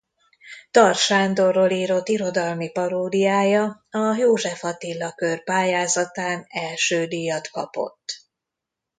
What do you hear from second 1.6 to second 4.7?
írott irodalmi paródiája a József